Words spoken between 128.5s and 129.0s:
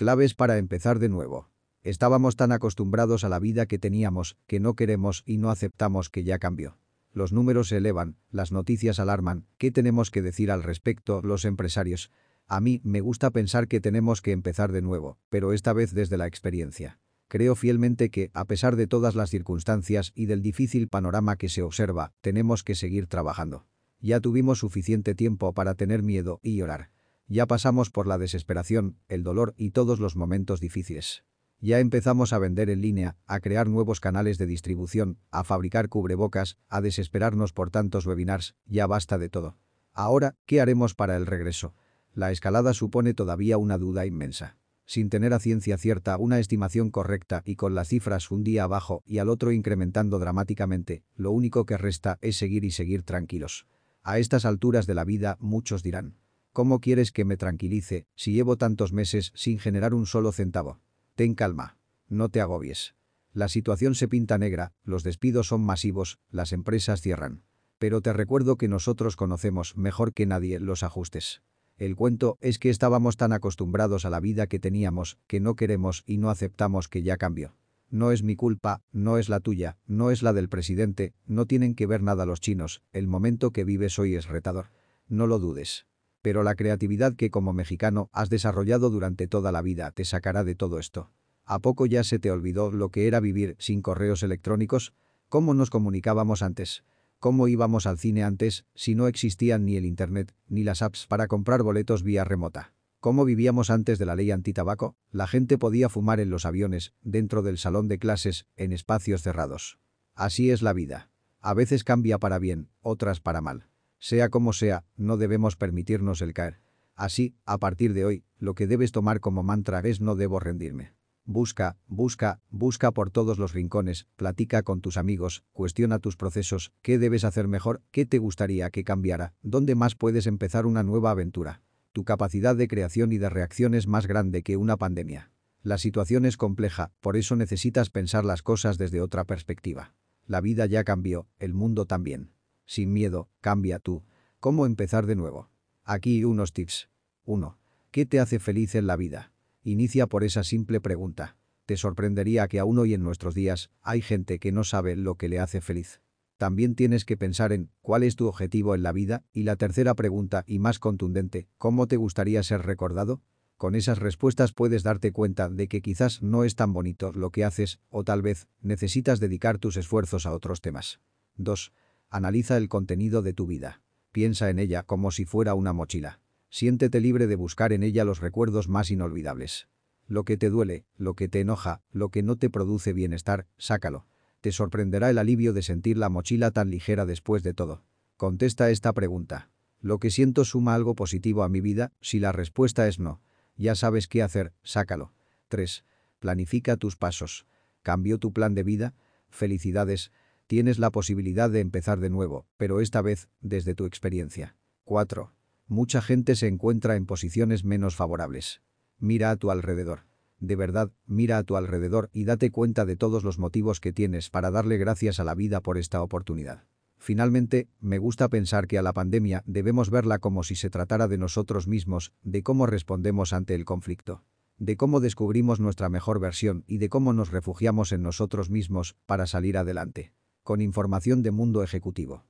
que